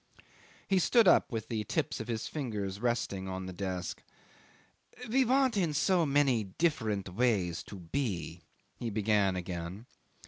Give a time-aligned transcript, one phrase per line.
[0.67, 4.01] 'He stood up with the tips of his fingers resting on the desk.
[5.07, 8.41] '"We want in so many different ways to be,"
[8.79, 9.85] he began again.